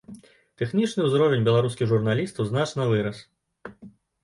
[0.61, 3.23] Тэхнічны ўзровень беларускіх журналістаў значна вырас.